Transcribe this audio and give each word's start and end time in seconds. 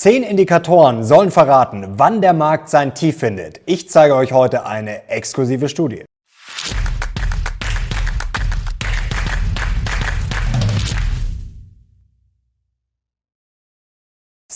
Zehn 0.00 0.22
Indikatoren 0.22 1.02
sollen 1.02 1.32
verraten, 1.32 1.94
wann 1.96 2.20
der 2.20 2.32
Markt 2.32 2.68
sein 2.68 2.94
Tief 2.94 3.18
findet. 3.18 3.60
Ich 3.66 3.90
zeige 3.90 4.14
euch 4.14 4.32
heute 4.32 4.64
eine 4.64 5.08
exklusive 5.08 5.68
Studie. 5.68 6.04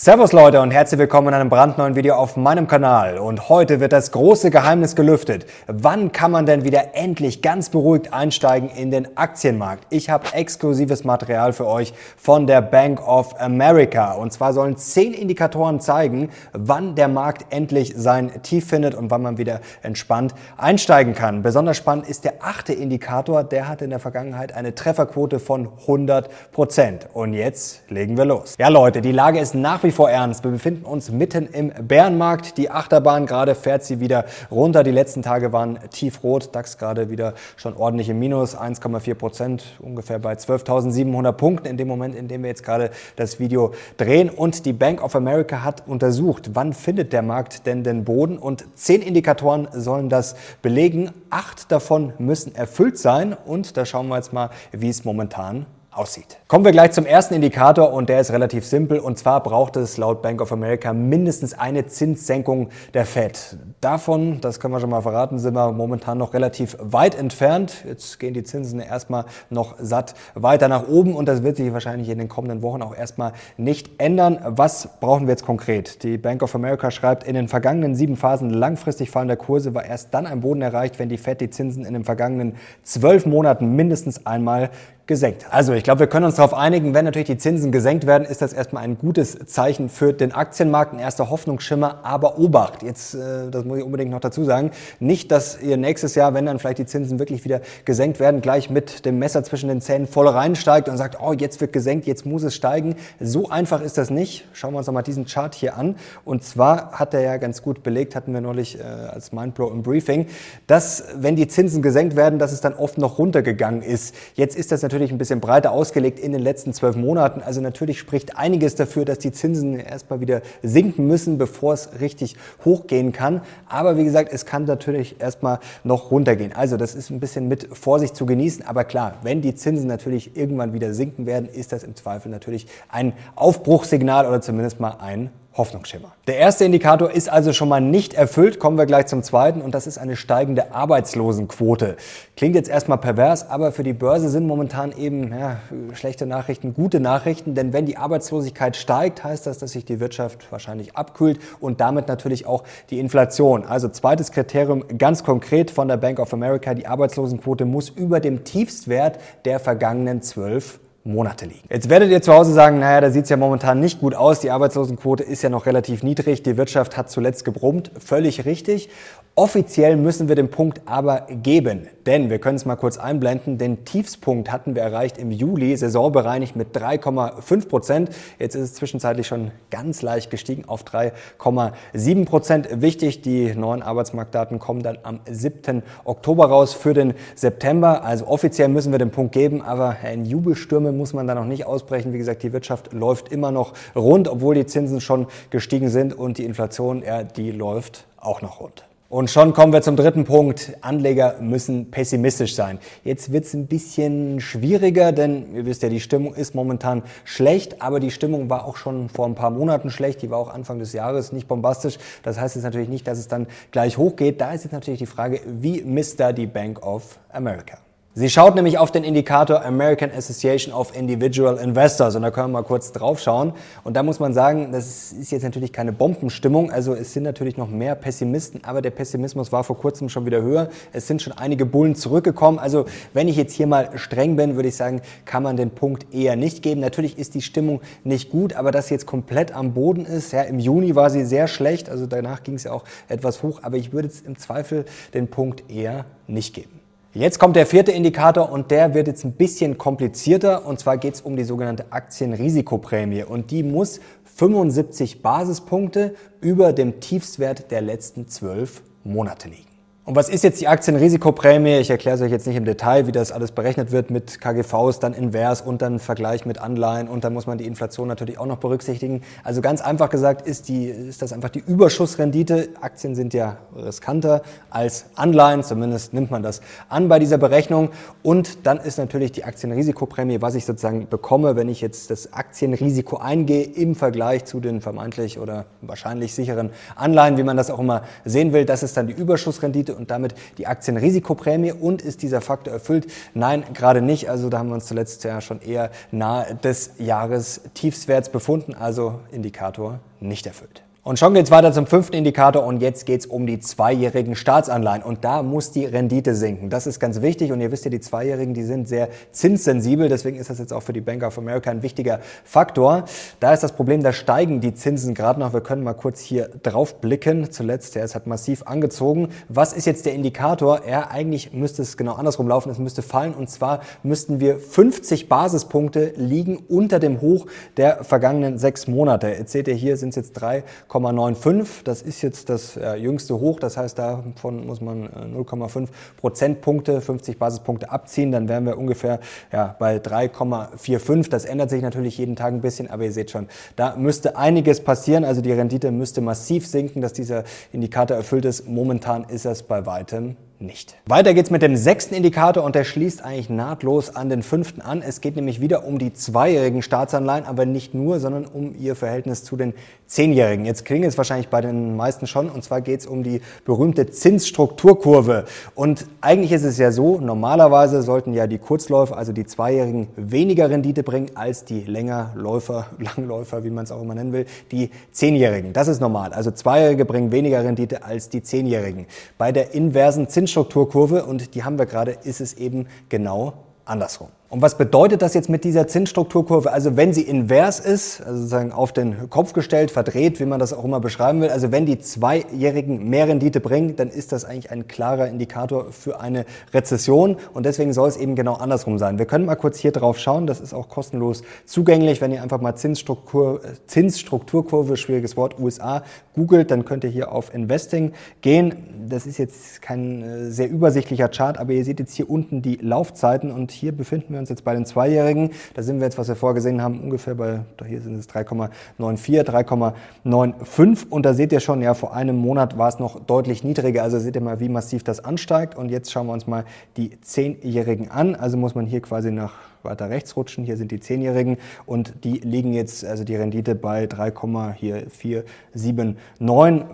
Servus 0.03 0.33
Leute 0.33 0.59
und 0.59 0.71
herzlich 0.71 0.99
willkommen 0.99 1.29
in 1.29 1.33
einem 1.35 1.49
brandneuen 1.49 1.95
Video 1.95 2.15
auf 2.15 2.35
meinem 2.35 2.67
Kanal. 2.67 3.17
Und 3.17 3.47
heute 3.47 3.79
wird 3.79 3.93
das 3.93 4.11
große 4.11 4.51
Geheimnis 4.51 4.97
gelüftet. 4.97 5.45
Wann 5.67 6.11
kann 6.11 6.29
man 6.29 6.45
denn 6.45 6.65
wieder 6.65 6.93
endlich 6.93 7.41
ganz 7.41 7.69
beruhigt 7.69 8.11
einsteigen 8.11 8.69
in 8.69 8.91
den 8.91 9.15
Aktienmarkt? 9.15 9.85
Ich 9.91 10.09
habe 10.09 10.25
exklusives 10.33 11.05
Material 11.05 11.53
für 11.53 11.67
euch 11.67 11.93
von 12.17 12.47
der 12.47 12.61
Bank 12.61 13.07
of 13.07 13.39
America. 13.39 14.11
Und 14.11 14.33
zwar 14.33 14.51
sollen 14.51 14.75
zehn 14.75 15.13
Indikatoren 15.13 15.79
zeigen, 15.79 16.31
wann 16.51 16.95
der 16.95 17.07
Markt 17.07 17.45
endlich 17.53 17.93
sein 17.95 18.43
Tief 18.43 18.67
findet 18.67 18.95
und 18.95 19.09
wann 19.09 19.21
man 19.21 19.37
wieder 19.37 19.61
entspannt 19.83 20.35
einsteigen 20.57 21.15
kann. 21.15 21.43
Besonders 21.43 21.77
spannend 21.77 22.09
ist 22.09 22.25
der 22.25 22.33
achte 22.41 22.73
Indikator. 22.73 23.45
Der 23.45 23.69
hatte 23.69 23.85
in 23.85 23.89
der 23.89 23.99
Vergangenheit 23.99 24.53
eine 24.53 24.75
Trefferquote 24.75 25.39
von 25.39 25.69
100 25.83 26.51
Prozent. 26.51 27.07
Und 27.13 27.31
jetzt 27.31 27.89
legen 27.89 28.17
wir 28.17 28.25
los. 28.25 28.55
Ja 28.59 28.67
Leute, 28.67 28.99
die 28.99 29.13
Lage 29.13 29.39
ist 29.39 29.55
nach 29.55 29.81
wie 29.81 29.92
vor 29.93 30.09
ernst. 30.09 30.43
Wir 30.43 30.51
befinden 30.51 30.85
uns 30.85 31.11
mitten 31.11 31.47
im 31.47 31.71
Bärenmarkt. 31.87 32.57
Die 32.57 32.69
Achterbahn 32.69 33.25
gerade 33.25 33.55
fährt 33.55 33.83
sie 33.83 33.99
wieder 33.99 34.25
runter. 34.51 34.83
Die 34.83 34.91
letzten 34.91 35.21
Tage 35.21 35.53
waren 35.53 35.79
tiefrot. 35.91 36.53
DAX 36.53 36.77
gerade 36.77 37.09
wieder 37.09 37.33
schon 37.55 37.77
ordentlich 37.77 38.09
im 38.09 38.19
Minus. 38.19 38.57
1,4 38.57 39.13
Prozent, 39.13 39.63
ungefähr 39.79 40.19
bei 40.19 40.33
12.700 40.33 41.31
Punkten 41.33 41.67
in 41.67 41.77
dem 41.77 41.87
Moment, 41.87 42.15
in 42.15 42.27
dem 42.27 42.41
wir 42.43 42.49
jetzt 42.49 42.63
gerade 42.63 42.89
das 43.15 43.39
Video 43.39 43.73
drehen. 43.97 44.29
Und 44.29 44.65
die 44.65 44.73
Bank 44.73 45.03
of 45.03 45.15
America 45.15 45.63
hat 45.63 45.87
untersucht, 45.87 46.51
wann 46.53 46.73
findet 46.73 47.13
der 47.13 47.21
Markt 47.21 47.65
denn 47.65 47.83
den 47.83 48.03
Boden? 48.03 48.37
Und 48.37 48.65
zehn 48.75 49.01
Indikatoren 49.01 49.67
sollen 49.71 50.09
das 50.09 50.35
belegen. 50.61 51.11
Acht 51.29 51.71
davon 51.71 52.13
müssen 52.17 52.55
erfüllt 52.55 52.97
sein. 52.97 53.33
Und 53.45 53.77
da 53.77 53.85
schauen 53.85 54.07
wir 54.07 54.15
jetzt 54.15 54.33
mal, 54.33 54.49
wie 54.71 54.89
es 54.89 55.05
momentan 55.05 55.67
aussieht. 55.95 56.37
Kommen 56.47 56.65
wir 56.65 56.71
gleich 56.71 56.91
zum 56.91 57.05
ersten 57.05 57.33
Indikator 57.33 57.93
und 57.93 58.09
der 58.09 58.19
ist 58.19 58.31
relativ 58.31 58.65
simpel 58.65 58.99
und 58.99 59.17
zwar 59.17 59.43
braucht 59.43 59.75
es 59.77 59.97
laut 59.97 60.21
Bank 60.21 60.41
of 60.41 60.51
America 60.51 60.93
mindestens 60.93 61.53
eine 61.57 61.87
Zinssenkung 61.87 62.69
der 62.93 63.05
Fed. 63.05 63.57
Davon, 63.81 64.41
das 64.41 64.59
können 64.59 64.73
wir 64.73 64.79
schon 64.79 64.89
mal 64.89 65.01
verraten, 65.01 65.39
sind 65.39 65.53
wir 65.53 65.71
momentan 65.71 66.17
noch 66.17 66.33
relativ 66.33 66.77
weit 66.79 67.15
entfernt. 67.15 67.83
Jetzt 67.87 68.19
gehen 68.19 68.33
die 68.33 68.43
Zinsen 68.43 68.79
erstmal 68.79 69.25
noch 69.49 69.75
satt 69.79 70.15
weiter 70.33 70.67
nach 70.67 70.87
oben 70.87 71.15
und 71.15 71.27
das 71.27 71.43
wird 71.43 71.57
sich 71.57 71.71
wahrscheinlich 71.73 72.09
in 72.09 72.17
den 72.17 72.29
kommenden 72.29 72.61
Wochen 72.61 72.81
auch 72.81 72.95
erstmal 72.95 73.33
nicht 73.57 73.91
ändern. 73.99 74.39
Was 74.43 74.89
brauchen 74.99 75.27
wir 75.27 75.31
jetzt 75.31 75.45
konkret? 75.45 76.03
Die 76.03 76.17
Bank 76.17 76.43
of 76.43 76.55
America 76.55 76.91
schreibt, 76.91 77.23
in 77.23 77.35
den 77.35 77.47
vergangenen 77.47 77.95
sieben 77.95 78.15
Phasen 78.15 78.49
langfristig 78.49 79.11
fallender 79.11 79.35
Kurse 79.35 79.73
war 79.73 79.85
erst 79.85 80.13
dann 80.13 80.25
ein 80.25 80.41
Boden 80.41 80.61
erreicht, 80.61 80.99
wenn 80.99 81.09
die 81.09 81.17
Fed 81.17 81.41
die 81.41 81.49
Zinsen 81.49 81.85
in 81.85 81.93
den 81.93 82.03
vergangenen 82.03 82.55
zwölf 82.83 83.25
Monaten 83.25 83.75
mindestens 83.75 84.25
einmal 84.25 84.69
gesenkt. 85.05 85.45
Also 85.51 85.73
ich 85.73 85.83
glaube, 85.83 85.99
wir 85.99 86.07
können 86.07 86.25
uns 86.25 86.35
darauf 86.35 86.53
einigen, 86.53 86.93
wenn 86.93 87.03
natürlich 87.03 87.27
die 87.27 87.37
Zinsen 87.37 87.73
gesenkt 87.73 88.07
werden, 88.07 88.25
ist 88.25 88.41
das 88.41 88.53
erstmal 88.53 88.83
ein 88.83 88.97
gutes 88.97 89.37
Zeichen 89.47 89.89
für 89.89 90.13
den 90.13 90.31
Aktienmarkt, 90.31 90.93
ein 90.93 90.99
erster 90.99 91.29
Hoffnungsschimmer. 91.29 91.99
Aber 92.03 92.39
Obacht, 92.39 92.83
jetzt, 92.83 93.13
äh, 93.13 93.49
das 93.51 93.65
muss 93.65 93.79
ich 93.79 93.83
unbedingt 93.83 94.11
noch 94.11 94.21
dazu 94.21 94.45
sagen, 94.45 94.71
nicht, 95.01 95.29
dass 95.31 95.61
ihr 95.61 95.75
nächstes 95.75 96.15
Jahr, 96.15 96.33
wenn 96.33 96.45
dann 96.45 96.57
vielleicht 96.57 96.77
die 96.77 96.85
Zinsen 96.85 97.19
wirklich 97.19 97.43
wieder 97.43 97.59
gesenkt 97.83 98.21
werden, 98.21 98.39
gleich 98.39 98.69
mit 98.69 99.05
dem 99.05 99.19
Messer 99.19 99.43
zwischen 99.43 99.67
den 99.67 99.81
Zähnen 99.81 100.07
voll 100.07 100.27
reinsteigt 100.27 100.87
und 100.87 100.95
sagt, 100.95 101.19
oh, 101.21 101.33
jetzt 101.33 101.59
wird 101.59 101.73
gesenkt, 101.73 102.07
jetzt 102.07 102.25
muss 102.25 102.43
es 102.43 102.55
steigen. 102.55 102.95
So 103.19 103.49
einfach 103.49 103.81
ist 103.81 103.97
das 103.97 104.09
nicht. 104.09 104.45
Schauen 104.53 104.73
wir 104.73 104.77
uns 104.77 104.87
nochmal 104.87 105.03
diesen 105.03 105.25
Chart 105.25 105.53
hier 105.53 105.75
an. 105.75 105.95
Und 106.23 106.45
zwar 106.45 106.93
hat 106.93 107.13
er 107.13 107.21
ja 107.21 107.35
ganz 107.35 107.61
gut 107.61 107.83
belegt, 107.83 108.15
hatten 108.15 108.33
wir 108.33 108.39
neulich 108.39 108.79
äh, 108.79 108.83
als 108.83 109.33
Mindblow 109.33 109.69
im 109.69 109.83
Briefing, 109.83 110.27
dass 110.65 111.03
wenn 111.17 111.35
die 111.35 111.49
Zinsen 111.49 111.81
gesenkt 111.81 112.15
werden, 112.15 112.39
dass 112.39 112.53
es 112.53 112.61
dann 112.61 112.73
oft 112.73 112.97
noch 112.97 113.19
runtergegangen 113.19 113.81
ist. 113.81 114.15
Jetzt 114.35 114.55
ist 114.55 114.71
das 114.71 114.81
natürlich 114.81 114.92
natürlich 114.93 115.11
ein 115.11 115.17
bisschen 115.17 115.39
breiter 115.39 115.71
ausgelegt 115.71 116.19
in 116.19 116.31
den 116.31 116.41
letzten 116.41 116.71
zwölf 116.71 116.95
Monaten. 116.95 117.41
Also 117.41 117.61
natürlich 117.61 117.97
spricht 117.97 118.37
einiges 118.37 118.75
dafür, 118.75 119.05
dass 119.05 119.17
die 119.17 119.31
Zinsen 119.31 119.79
erstmal 119.79 120.21
wieder 120.21 120.41
sinken 120.61 121.07
müssen, 121.07 121.37
bevor 121.37 121.73
es 121.73 121.99
richtig 121.99 122.35
hochgehen 122.63 123.11
kann. 123.11 123.41
Aber 123.67 123.97
wie 123.97 124.03
gesagt, 124.03 124.31
es 124.31 124.45
kann 124.45 124.65
natürlich 124.65 125.19
erstmal 125.19 125.59
noch 125.83 126.11
runtergehen. 126.11 126.53
Also 126.53 126.77
das 126.77 126.93
ist 126.93 127.09
ein 127.09 127.19
bisschen 127.19 127.47
mit 127.47 127.75
Vorsicht 127.75 128.15
zu 128.15 128.25
genießen. 128.25 128.65
Aber 128.65 128.83
klar, 128.83 129.15
wenn 129.23 129.41
die 129.41 129.55
Zinsen 129.55 129.87
natürlich 129.87 130.37
irgendwann 130.37 130.73
wieder 130.73 130.93
sinken 130.93 131.25
werden, 131.25 131.49
ist 131.49 131.71
das 131.71 131.83
im 131.83 131.95
Zweifel 131.95 132.29
natürlich 132.29 132.67
ein 132.89 133.13
Aufbruchssignal 133.35 134.27
oder 134.27 134.41
zumindest 134.41 134.79
mal 134.79 134.97
ein 134.99 135.31
Hoffnungsschimmer. 135.55 136.13
Der 136.25 136.37
erste 136.37 136.65
Indikator 136.65 137.11
ist 137.11 137.29
also 137.29 137.53
schon 137.53 137.69
mal 137.69 137.79
nicht 137.79 138.15
erfüllt. 138.15 138.59
Kommen 138.59 138.77
wir 138.77 138.87
gleich 138.87 139.05
zum 139.05 139.21
zweiten 139.21 139.61
und 139.61 139.75
das 139.75 139.85
ist 139.85 139.99
eine 139.99 140.15
steigende 140.15 140.73
Arbeitslosenquote. 140.73 141.95
Klingt 142.35 142.55
jetzt 142.55 142.69
erstmal 142.69 142.97
pervers, 142.97 143.49
aber 143.49 143.71
für 143.71 143.83
die 143.83 143.93
Börse 143.93 144.29
sind 144.29 144.47
momentan 144.47 144.91
eben 144.91 145.29
ja, 145.31 145.57
schlechte 145.93 146.25
Nachrichten 146.25 146.73
gute 146.73 146.99
Nachrichten, 146.99 147.53
denn 147.53 147.71
wenn 147.71 147.85
die 147.85 147.97
Arbeitslosigkeit 147.97 148.75
steigt, 148.75 149.23
heißt 149.23 149.45
das, 149.45 149.59
dass 149.59 149.73
sich 149.73 149.85
die 149.85 149.99
Wirtschaft 149.99 150.51
wahrscheinlich 150.51 150.95
abkühlt 150.95 151.39
und 151.59 151.81
damit 151.81 152.07
natürlich 152.07 152.47
auch 152.47 152.63
die 152.89 152.99
Inflation. 152.99 153.65
Also 153.65 153.89
zweites 153.89 154.31
Kriterium 154.31 154.83
ganz 154.97 155.23
konkret 155.23 155.69
von 155.69 155.87
der 155.87 155.97
Bank 155.97 156.19
of 156.19 156.33
America, 156.33 156.73
die 156.73 156.87
Arbeitslosenquote 156.87 157.65
muss 157.65 157.89
über 157.89 158.19
dem 158.19 158.43
Tiefstwert 158.43 159.19
der 159.45 159.59
vergangenen 159.59 160.21
zwölf 160.23 160.79
Monate 161.05 161.45
liegen. 161.45 161.67
Jetzt 161.69 161.89
werdet 161.89 162.09
ihr 162.11 162.21
zu 162.21 162.33
Hause 162.33 162.53
sagen, 162.53 162.79
naja, 162.79 163.01
da 163.01 163.11
sieht 163.11 163.25
es 163.25 163.29
ja 163.29 163.35
momentan 163.35 163.81
nicht 163.81 163.99
gut 163.99 164.15
aus, 164.15 164.39
die 164.39 164.51
Arbeitslosenquote 164.51 165.21
ist 165.23 165.41
ja 165.41 165.49
noch 165.49 165.65
relativ 165.65 166.01
niedrig, 166.01 166.43
die 166.43 166.55
Wirtschaft 166.55 166.95
hat 166.95 167.09
zuletzt 167.09 167.43
gebrummt, 167.43 167.91
völlig 167.99 168.45
richtig. 168.45 168.89
Offiziell 169.35 169.97
müssen 169.97 170.29
wir 170.29 170.35
den 170.35 170.49
Punkt 170.49 170.81
aber 170.85 171.25
geben, 171.41 171.87
denn 172.05 172.29
wir 172.29 172.39
können 172.39 172.55
es 172.55 172.65
mal 172.65 172.75
kurz 172.75 172.97
einblenden, 172.99 173.57
den 173.57 173.83
Tiefspunkt 173.83 174.51
hatten 174.51 174.75
wir 174.75 174.83
erreicht 174.83 175.17
im 175.17 175.31
Juli, 175.31 175.75
saisonbereinigt 175.75 176.55
mit 176.55 176.77
3,5 176.77 177.67
Prozent. 177.67 178.09
Jetzt 178.39 178.53
ist 178.55 178.61
es 178.61 178.73
zwischenzeitlich 178.75 179.27
schon 179.27 179.51
ganz 179.71 180.03
leicht 180.03 180.29
gestiegen 180.29 180.65
auf 180.67 180.83
3,7 180.83 182.25
Prozent. 182.25 182.69
Wichtig, 182.81 183.23
die 183.23 183.55
neuen 183.55 183.81
Arbeitsmarktdaten 183.81 184.59
kommen 184.59 184.83
dann 184.83 184.99
am 185.01 185.19
7. 185.29 185.81
Oktober 186.05 186.45
raus 186.45 186.73
für 186.73 186.93
den 186.93 187.15
September. 187.35 188.03
Also 188.05 188.27
offiziell 188.27 188.69
müssen 188.69 188.91
wir 188.91 188.99
den 188.99 189.11
Punkt 189.11 189.33
geben, 189.33 189.63
aber 189.63 189.97
in 190.09 190.25
Jubelstürme 190.25 190.92
muss 190.97 191.13
man 191.13 191.27
da 191.27 191.35
noch 191.35 191.45
nicht 191.45 191.65
ausbrechen. 191.65 192.13
Wie 192.13 192.17
gesagt, 192.17 192.43
die 192.43 192.53
Wirtschaft 192.53 192.93
läuft 192.93 193.31
immer 193.31 193.51
noch 193.51 193.73
rund, 193.95 194.27
obwohl 194.27 194.55
die 194.55 194.65
Zinsen 194.65 195.01
schon 195.01 195.27
gestiegen 195.49 195.89
sind 195.89 196.13
und 196.13 196.37
die 196.37 196.45
Inflation, 196.45 197.03
ja, 197.03 197.23
die 197.23 197.51
läuft 197.51 198.05
auch 198.17 198.41
noch 198.41 198.59
rund. 198.59 198.85
Und 199.13 199.29
schon 199.29 199.53
kommen 199.53 199.71
wir 199.71 199.83
zum 199.83 199.95
dritten 199.95 200.23
Punkt. 200.23 200.75
Anleger 200.81 201.35
müssen 201.39 201.91
pessimistisch 201.91 202.55
sein. 202.55 202.79
Jetzt 203.03 203.31
wird 203.31 203.45
es 203.45 203.53
ein 203.53 203.67
bisschen 203.67 204.41
schwieriger, 204.41 205.11
denn 205.11 205.55
ihr 205.55 205.67
wisst 205.67 205.83
ja, 205.83 205.89
die 205.89 205.99
Stimmung 205.99 206.33
ist 206.33 206.55
momentan 206.55 207.03
schlecht, 207.23 207.79
aber 207.79 207.99
die 207.99 208.09
Stimmung 208.09 208.49
war 208.49 208.65
auch 208.65 208.75
schon 208.75 209.09
vor 209.09 209.27
ein 209.27 209.35
paar 209.35 209.51
Monaten 209.51 209.91
schlecht. 209.91 210.23
Die 210.23 210.31
war 210.31 210.39
auch 210.39 210.51
Anfang 210.51 210.79
des 210.79 210.93
Jahres 210.93 211.31
nicht 211.31 211.47
bombastisch. 211.47 211.99
Das 212.23 212.39
heißt 212.39 212.55
jetzt 212.55 212.63
natürlich 212.63 212.89
nicht, 212.89 213.07
dass 213.07 213.19
es 213.19 213.27
dann 213.27 213.45
gleich 213.69 213.99
hochgeht. 213.99 214.41
Da 214.41 214.51
ist 214.51 214.63
jetzt 214.63 214.73
natürlich 214.73 215.01
die 215.01 215.05
Frage, 215.05 215.41
wie 215.45 215.83
misst 215.83 216.19
da 216.19 216.33
die 216.33 216.47
Bank 216.47 216.83
of 216.83 217.19
America? 217.31 217.77
Sie 218.15 218.29
schaut 218.29 218.53
nämlich 218.53 218.77
auf 218.77 218.91
den 218.91 219.03
Indikator 219.03 219.65
American 219.65 220.11
Association 220.11 220.71
of 220.71 220.95
Individual 220.95 221.57
Investors 221.57 222.15
und 222.15 222.21
da 222.21 222.29
können 222.29 222.49
wir 222.49 222.61
mal 222.61 222.63
kurz 222.63 222.91
drauf 222.91 223.19
schauen. 223.19 223.53
Und 223.83 223.95
da 223.95 224.03
muss 224.03 224.19
man 224.19 224.35
sagen, 224.35 224.71
das 224.71 225.11
ist 225.11 225.31
jetzt 225.31 225.41
natürlich 225.41 225.73
keine 225.73 225.93
Bombenstimmung, 225.93 226.69
also 226.69 226.93
es 226.93 227.11
sind 227.11 227.23
natürlich 227.23 227.57
noch 227.57 227.69
mehr 227.69 227.95
Pessimisten, 227.95 228.63
aber 228.65 228.83
der 228.83 228.91
Pessimismus 228.91 229.51
war 229.51 229.63
vor 229.63 229.79
kurzem 229.79 230.09
schon 230.09 230.27
wieder 230.27 230.43
höher. 230.43 230.69
Es 230.91 231.07
sind 231.07 231.23
schon 231.23 231.33
einige 231.33 231.65
Bullen 231.65 231.95
zurückgekommen. 231.95 232.59
Also 232.59 232.85
wenn 233.13 233.27
ich 233.27 233.35
jetzt 233.35 233.53
hier 233.53 233.65
mal 233.65 233.89
streng 233.95 234.35
bin, 234.35 234.57
würde 234.57 234.69
ich 234.69 234.75
sagen, 234.75 235.01
kann 235.25 235.41
man 235.41 235.57
den 235.57 235.71
Punkt 235.71 236.13
eher 236.13 236.35
nicht 236.35 236.61
geben. 236.61 236.81
Natürlich 236.81 237.17
ist 237.17 237.33
die 237.33 237.41
Stimmung 237.41 237.81
nicht 238.03 238.29
gut, 238.29 238.53
aber 238.53 238.69
dass 238.69 238.89
sie 238.89 238.93
jetzt 238.93 239.07
komplett 239.07 239.55
am 239.55 239.73
Boden 239.73 240.05
ist, 240.05 240.33
ja, 240.33 240.43
im 240.43 240.59
Juni 240.59 240.93
war 240.93 241.09
sie 241.09 241.25
sehr 241.25 241.47
schlecht, 241.47 241.89
also 241.89 242.05
danach 242.05 242.43
ging 242.43 242.53
es 242.53 242.65
ja 242.65 242.73
auch 242.73 242.83
etwas 243.07 243.41
hoch, 243.41 243.61
aber 243.63 243.77
ich 243.77 243.91
würde 243.91 244.09
jetzt 244.09 244.23
im 244.27 244.37
Zweifel 244.37 244.85
den 245.15 245.29
Punkt 245.29 245.67
eher 245.71 246.05
nicht 246.27 246.53
geben. 246.53 246.82
Jetzt 247.15 247.37
kommt 247.37 247.55
der 247.55 247.67
vierte 247.67 247.91
Indikator 247.91 248.51
und 248.51 248.71
der 248.71 248.95
wird 248.95 249.05
jetzt 249.05 249.23
ein 249.23 249.33
bisschen 249.33 249.77
komplizierter 249.77 250.65
und 250.65 250.79
zwar 250.79 250.97
geht 250.97 251.13
es 251.13 251.21
um 251.21 251.35
die 251.35 251.43
sogenannte 251.43 251.91
Aktienrisikoprämie 251.91 253.23
und 253.23 253.51
die 253.51 253.61
muss 253.61 253.99
75 254.35 255.21
Basispunkte 255.21 256.15
über 256.41 256.73
dem 256.73 257.01
Tiefstwert 257.01 257.69
der 257.69 257.81
letzten 257.81 258.27
zwölf 258.29 258.81
Monate 259.03 259.47
liegen. 259.49 259.72
Und 260.05 260.17
was 260.17 260.27
ist 260.27 260.43
jetzt 260.43 260.59
die 260.59 260.67
Aktienrisikoprämie? 260.67 261.77
Ich 261.77 261.89
erkläre 261.89 262.17
es 262.17 262.21
euch 262.21 262.29
jetzt 262.29 262.45
nicht 262.45 262.57
im 262.57 262.65
Detail, 262.65 263.07
wie 263.07 263.13
das 263.13 263.31
alles 263.31 263.53
berechnet 263.53 263.93
wird 263.93 264.11
mit 264.11 264.41
KGVs, 264.41 264.99
dann 264.99 265.13
invers 265.13 265.61
und 265.61 265.81
dann 265.81 265.97
Vergleich 265.97 266.45
mit 266.45 266.57
Anleihen 266.57 267.07
und 267.07 267.23
dann 267.23 267.33
muss 267.33 267.47
man 267.47 267.57
die 267.57 267.65
Inflation 267.65 268.09
natürlich 268.09 268.37
auch 268.37 268.45
noch 268.45 268.57
berücksichtigen. 268.57 269.21
Also 269.45 269.61
ganz 269.61 269.79
einfach 269.79 270.09
gesagt 270.09 270.45
ist, 270.45 270.67
die, 270.67 270.87
ist 270.87 271.21
das 271.21 271.31
einfach 271.31 271.47
die 271.47 271.63
Überschussrendite. 271.65 272.67
Aktien 272.81 273.15
sind 273.15 273.33
ja 273.33 273.55
riskanter 273.77 274.41
als 274.69 275.05
Anleihen, 275.15 275.63
zumindest 275.63 276.13
nimmt 276.13 276.31
man 276.31 276.43
das 276.43 276.59
an 276.89 277.07
bei 277.07 277.17
dieser 277.17 277.37
Berechnung. 277.37 277.91
Und 278.23 278.65
dann 278.67 278.79
ist 278.79 278.97
natürlich 278.97 279.31
die 279.31 279.45
Aktienrisikoprämie, 279.45 280.41
was 280.41 280.55
ich 280.55 280.65
sozusagen 280.65 281.07
bekomme, 281.07 281.55
wenn 281.55 281.69
ich 281.69 281.79
jetzt 281.79 282.09
das 282.09 282.33
Aktienrisiko 282.33 283.19
eingehe 283.19 283.63
im 283.63 283.95
Vergleich 283.95 284.43
zu 284.43 284.59
den 284.59 284.81
vermeintlich 284.81 285.39
oder 285.39 285.63
wahrscheinlich 285.81 286.33
sicheren 286.33 286.71
Anleihen, 286.97 287.37
wie 287.37 287.43
man 287.43 287.55
das 287.55 287.71
auch 287.71 287.79
immer 287.79 288.01
sehen 288.25 288.51
will. 288.51 288.65
Das 288.65 288.83
ist 288.83 288.97
dann 288.97 289.07
die 289.07 289.13
Überschussrendite 289.13 289.92
und 289.93 290.11
damit 290.11 290.35
die 290.57 290.67
Aktienrisikoprämie. 290.67 291.71
Und 291.71 292.01
ist 292.01 292.21
dieser 292.21 292.41
Faktor 292.41 292.73
erfüllt? 292.73 293.07
Nein, 293.33 293.63
gerade 293.73 294.01
nicht. 294.01 294.29
Also 294.29 294.49
da 294.49 294.59
haben 294.59 294.69
wir 294.69 294.75
uns 294.75 294.85
zuletzt 294.85 295.23
ja 295.23 295.41
schon 295.41 295.61
eher 295.61 295.91
nahe 296.11 296.55
des 296.55 296.91
Jahrestiefswerts 296.97 298.29
befunden, 298.29 298.73
also 298.73 299.19
Indikator 299.31 299.99
nicht 300.19 300.45
erfüllt. 300.45 300.82
Und 301.05 301.19
schon 301.19 301.33
geht's 301.33 301.51
weiter 301.51 301.73
zum 301.73 301.85
fünften 301.85 302.15
Indikator 302.15 302.63
und 302.65 302.81
jetzt 302.81 303.05
geht's 303.05 303.25
um 303.25 303.45
die 303.45 303.59
zweijährigen 303.59 304.37
Staatsanleihen. 304.37 305.03
Und 305.03 305.25
da 305.25 305.43
muss 305.43 305.69
die 305.69 305.83
Rendite 305.83 306.33
sinken. 306.33 306.69
Das 306.69 306.87
ist 306.87 306.97
ganz 307.01 307.21
wichtig 307.21 307.51
und 307.51 307.59
ihr 307.59 307.73
wisst 307.73 307.83
ja, 307.83 307.91
die 307.91 307.99
Zweijährigen, 307.99 308.53
die 308.53 308.63
sind 308.63 308.87
sehr 308.87 309.09
zinssensibel. 309.33 310.07
Deswegen 310.07 310.37
ist 310.37 310.49
das 310.49 310.59
jetzt 310.59 310.71
auch 310.71 310.79
für 310.79 310.93
die 310.93 311.01
Bank 311.01 311.23
of 311.23 311.37
America 311.37 311.69
ein 311.69 311.83
wichtiger 311.83 312.21
Faktor. 312.45 313.03
Da 313.41 313.51
ist 313.51 313.63
das 313.63 313.73
Problem, 313.73 314.01
da 314.01 314.13
steigen 314.13 314.61
die 314.61 314.75
Zinsen 314.75 315.13
gerade 315.13 315.41
noch. 315.41 315.51
Wir 315.51 315.59
können 315.59 315.83
mal 315.83 315.93
kurz 315.93 316.21
hier 316.21 316.49
drauf 316.63 317.01
blicken. 317.01 317.51
Zuletzt, 317.51 317.95
der 317.95 318.05
ist 318.05 318.15
hat 318.15 318.25
massiv 318.25 318.63
angezogen. 318.63 319.27
Was 319.49 319.73
ist 319.73 319.85
jetzt 319.85 320.05
der 320.05 320.13
Indikator? 320.13 320.87
Ja, 320.89 321.09
eigentlich 321.11 321.51
müsste 321.51 321.81
es 321.81 321.97
genau 321.97 322.13
andersrum 322.13 322.47
laufen. 322.47 322.69
Es 322.69 322.79
müsste 322.79 323.01
fallen 323.01 323.33
und 323.33 323.49
zwar 323.49 323.81
müssten 324.03 324.39
wir 324.39 324.57
50 324.57 325.27
Basispunkte 325.27 326.13
liegen 326.15 326.63
unter 326.69 326.99
dem 326.99 327.19
Hoch 327.19 327.47
der 327.75 328.05
vergangenen 328.05 328.57
sechs 328.57 328.87
Monate. 328.87 329.27
Jetzt 329.27 329.51
seht 329.51 329.67
ihr 329.67 329.73
hier 329.73 329.97
sind 329.97 330.11
es 330.11 330.15
jetzt 330.15 330.31
drei 330.31 330.63
0,95. 330.93 331.83
Das 331.83 332.01
ist 332.01 332.21
jetzt 332.21 332.49
das 332.49 332.77
äh, 332.77 332.95
jüngste 332.95 333.39
Hoch. 333.39 333.59
Das 333.59 333.77
heißt, 333.77 333.97
davon 333.97 334.65
muss 334.65 334.81
man 334.81 335.07
0,5 335.07 335.83
äh, 335.83 335.87
Prozentpunkte, 336.17 337.01
50 337.01 337.39
Basispunkte 337.39 337.91
abziehen. 337.91 338.31
Dann 338.31 338.47
wären 338.47 338.65
wir 338.65 338.77
ungefähr 338.77 339.19
ja, 339.51 339.75
bei 339.79 339.97
3,45. 339.97 341.29
Das 341.29 341.45
ändert 341.45 341.69
sich 341.69 341.81
natürlich 341.81 342.17
jeden 342.17 342.35
Tag 342.35 342.53
ein 342.53 342.61
bisschen, 342.61 342.89
aber 342.89 343.03
ihr 343.03 343.11
seht 343.11 343.31
schon, 343.31 343.47
da 343.75 343.95
müsste 343.95 344.37
einiges 344.37 344.81
passieren. 344.81 345.25
Also 345.25 345.41
die 345.41 345.51
Rendite 345.51 345.91
müsste 345.91 346.21
massiv 346.21 346.67
sinken, 346.67 347.01
dass 347.01 347.13
dieser 347.13 347.43
Indikator 347.71 348.17
erfüllt 348.17 348.45
ist. 348.45 348.67
Momentan 348.67 349.23
ist 349.25 349.45
es 349.45 349.63
bei 349.63 349.85
weitem 349.85 350.35
nicht. 350.59 350.95
Weiter 351.05 351.33
geht's 351.33 351.49
mit 351.49 351.61
dem 351.61 351.75
sechsten 351.75 352.15
Indikator 352.15 352.63
und 352.63 352.75
der 352.75 352.83
schließt 352.83 353.23
eigentlich 353.23 353.49
nahtlos 353.49 354.15
an 354.15 354.29
den 354.29 354.43
fünften 354.43 354.81
an. 354.81 355.01
Es 355.01 355.21
geht 355.21 355.35
nämlich 355.35 355.61
wieder 355.61 355.85
um 355.85 355.99
die 355.99 356.13
zweijährigen 356.13 356.81
Staatsanleihen, 356.81 357.45
aber 357.45 357.65
nicht 357.65 357.93
nur, 357.93 358.19
sondern 358.19 358.45
um 358.45 358.75
ihr 358.79 358.95
Verhältnis 358.95 359.43
zu 359.43 359.57
den 359.57 359.73
zehnjährigen. 360.07 360.65
Jetzt 360.65 360.85
klingelt 360.85 361.11
es 361.11 361.17
wahrscheinlich 361.17 361.49
bei 361.49 361.61
den 361.61 361.95
meisten 361.95 362.27
schon 362.27 362.49
und 362.49 362.63
zwar 362.63 362.81
geht's 362.81 363.07
um 363.07 363.23
die 363.23 363.41
berühmte 363.65 364.09
Zinsstrukturkurve. 364.09 365.45
Und 365.75 366.05
eigentlich 366.21 366.51
ist 366.51 366.63
es 366.63 366.77
ja 366.77 366.91
so, 366.91 367.19
normalerweise 367.19 368.01
sollten 368.03 368.33
ja 368.33 368.47
die 368.47 368.59
Kurzläufer, 368.59 369.17
also 369.17 369.33
die 369.33 369.45
zweijährigen, 369.45 370.07
weniger 370.15 370.69
Rendite 370.69 371.03
bringen 371.03 371.31
als 371.35 371.65
die 371.65 371.81
Längerläufer, 371.81 372.87
Langläufer, 372.99 373.63
wie 373.63 373.69
man 373.71 373.85
es 373.85 373.91
auch 373.91 374.01
immer 374.01 374.15
nennen 374.15 374.33
will, 374.33 374.45
die 374.71 374.91
zehnjährigen. 375.11 375.73
Das 375.73 375.87
ist 375.87 375.99
normal. 375.99 376.31
Also 376.33 376.51
zweijährige 376.51 377.05
bringen 377.05 377.31
weniger 377.31 377.63
Rendite 377.63 378.03
als 378.03 378.29
die 378.29 378.43
zehnjährigen. 378.43 379.07
Bei 379.37 379.51
der 379.51 379.73
inversen 379.73 380.29
Zinsstrukturkurve 380.29 380.42
Zinsstrukturkurve 380.43 381.23
und 381.23 381.55
die 381.55 381.63
haben 381.63 381.79
wir 381.79 381.85
gerade, 381.85 382.11
ist 382.11 382.41
es 382.41 382.53
eben 382.55 382.87
genau 383.07 383.53
andersrum. 383.85 384.27
Und 384.53 384.61
was 384.61 384.77
bedeutet 384.77 385.23
das 385.23 385.33
jetzt 385.33 385.49
mit 385.49 385.63
dieser 385.63 385.87
Zinsstrukturkurve? 385.87 386.71
Also 386.71 386.95
wenn 386.95 387.11
sie 387.11 387.23
invers 387.23 387.79
ist, 387.79 388.21
also 388.21 388.37
sozusagen 388.37 388.71
auf 388.71 388.91
den 388.91 389.27
Kopf 389.31 389.53
gestellt, 389.53 389.89
verdreht, 389.89 390.39
wie 390.39 390.45
man 390.45 390.59
das 390.59 390.73
auch 390.73 390.83
immer 390.83 390.99
beschreiben 390.99 391.41
will, 391.41 391.49
also 391.49 391.71
wenn 391.71 391.87
die 391.87 391.97
Zweijährigen 391.97 393.09
mehr 393.09 393.27
Rendite 393.27 393.59
bringen, 393.59 393.95
dann 393.95 394.09
ist 394.09 394.31
das 394.31 394.45
eigentlich 394.45 394.69
ein 394.69 394.87
klarer 394.87 395.27
Indikator 395.27 395.91
für 395.91 396.19
eine 396.19 396.45
Rezession 396.71 397.37
und 397.55 397.65
deswegen 397.65 397.93
soll 397.93 398.07
es 398.07 398.15
eben 398.15 398.35
genau 398.35 398.53
andersrum 398.53 398.99
sein. 398.99 399.17
Wir 399.17 399.25
können 399.25 399.45
mal 399.45 399.55
kurz 399.55 399.79
hier 399.79 399.91
drauf 399.91 400.19
schauen, 400.19 400.45
das 400.45 400.59
ist 400.59 400.75
auch 400.75 400.87
kostenlos 400.87 401.41
zugänglich. 401.65 402.21
Wenn 402.21 402.31
ihr 402.31 402.43
einfach 402.43 402.61
mal 402.61 402.75
Zinsstruktur, 402.75 403.59
Zinsstrukturkurve, 403.87 404.97
schwieriges 404.97 405.35
Wort, 405.35 405.57
USA 405.57 406.03
googelt, 406.35 406.69
dann 406.69 406.85
könnt 406.85 407.03
ihr 407.03 407.09
hier 407.09 407.31
auf 407.31 407.51
Investing 407.55 408.11
gehen. 408.41 408.75
Das 409.09 409.25
ist 409.25 409.39
jetzt 409.39 409.81
kein 409.81 410.21
äh, 410.21 410.51
sehr 410.51 410.69
übersichtlicher 410.69 411.29
Chart, 411.29 411.57
aber 411.57 411.73
ihr 411.73 411.83
seht 411.83 411.99
jetzt 411.99 412.13
hier 412.13 412.29
unten 412.29 412.61
die 412.61 412.75
Laufzeiten 412.75 413.49
und 413.49 413.71
hier 413.71 413.91
befinden 413.91 414.33
wir 414.33 414.42
uns 414.43 414.49
jetzt 414.49 414.63
bei 414.63 414.73
den 414.73 414.85
Zweijährigen. 414.85 415.51
Da 415.73 415.83
sind 415.83 415.99
wir 415.99 416.05
jetzt, 416.05 416.17
was 416.17 416.27
wir 416.27 416.35
vorgesehen 416.35 416.81
haben, 416.81 416.99
ungefähr 416.99 417.35
bei, 417.35 417.61
hier 417.87 418.01
sind 418.01 418.15
es 418.15 418.29
3,94, 418.29 419.43
3,95 419.43 421.09
und 421.09 421.25
da 421.25 421.33
seht 421.33 421.51
ihr 421.51 421.59
schon, 421.59 421.81
ja, 421.81 421.93
vor 421.93 422.13
einem 422.13 422.35
Monat 422.35 422.77
war 422.77 422.89
es 422.89 422.99
noch 422.99 423.19
deutlich 423.19 423.63
niedriger. 423.63 424.03
Also 424.03 424.19
seht 424.19 424.35
ihr 424.35 424.41
mal, 424.41 424.59
wie 424.59 424.69
massiv 424.69 425.03
das 425.03 425.23
ansteigt 425.23 425.77
und 425.77 425.89
jetzt 425.89 426.11
schauen 426.11 426.27
wir 426.27 426.33
uns 426.33 426.45
mal 426.45 426.65
die 426.97 427.19
Zehnjährigen 427.21 428.11
an. 428.11 428.35
Also 428.35 428.57
muss 428.57 428.75
man 428.75 428.85
hier 428.85 429.01
quasi 429.01 429.31
nach 429.31 429.53
weiter 429.83 430.09
rechts 430.09 430.35
rutschen. 430.35 430.63
Hier 430.63 430.77
sind 430.77 430.91
die 430.91 430.99
Zehnjährigen 430.99 431.57
und 431.85 432.23
die 432.23 432.39
liegen 432.39 432.73
jetzt, 432.73 433.05
also 433.05 433.23
die 433.23 433.35
Rendite 433.35 433.75
bei 433.75 434.07
3,479. 434.07 436.15